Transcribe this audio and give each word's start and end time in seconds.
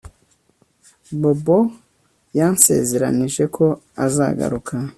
Bobo 1.21 1.59
yansezeranije 2.39 3.43
ko 3.55 3.65
azagaruka 4.05 4.75